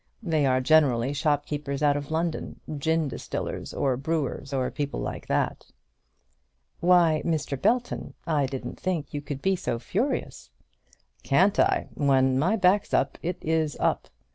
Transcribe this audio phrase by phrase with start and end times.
[0.23, 5.67] They are generally shopkeepers out of London, gin distillers, or brewers, or people like that."
[6.79, 7.55] "Why, Mr.
[7.55, 10.49] Belton, I didn't think you could be so furious!"
[11.21, 11.89] "Can't I?
[11.93, 14.07] When my back's up, it is up!